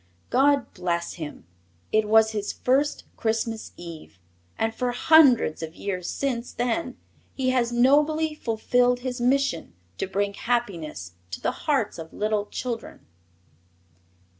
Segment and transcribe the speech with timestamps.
[0.31, 1.45] God bless him!
[1.91, 4.17] It was his first Christmas Eve,
[4.57, 6.97] and for hundreds of years since then
[7.35, 12.95] he has nobly fulfilled his mission to bring happiness to the hearts of little children.
[13.01, 13.07] 11.